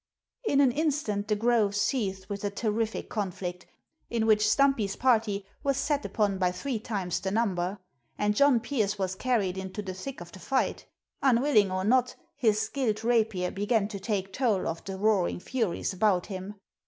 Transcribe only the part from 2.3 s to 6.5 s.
a terrific conflict, in which Stumpy's party was set upon